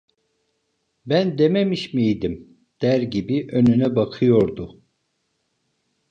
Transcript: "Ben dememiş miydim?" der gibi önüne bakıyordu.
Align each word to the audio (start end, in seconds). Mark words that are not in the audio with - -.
"Ben 1.05 1.37
dememiş 1.37 1.93
miydim?" 1.93 2.47
der 2.81 3.01
gibi 3.01 3.47
önüne 3.51 3.95
bakıyordu. 3.95 4.81